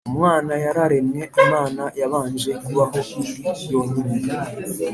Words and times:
Umwana 0.09 0.53
yararemwe 0.65 1.21
Imana 1.43 1.83
yabanje 2.01 2.51
kubaho 2.65 2.97
iri 3.21 3.33
yonyine 3.71 4.19